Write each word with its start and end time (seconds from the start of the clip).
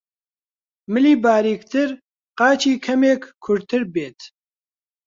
ملی 0.91 1.13
باریکتر، 1.23 1.89
قاچی 2.39 2.73
کەمێک 2.85 3.21
کورتتر 3.43 3.81
بێت 3.93 4.19